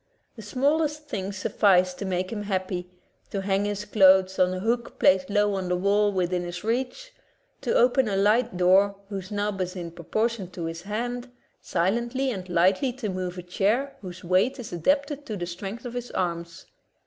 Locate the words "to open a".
7.61-8.15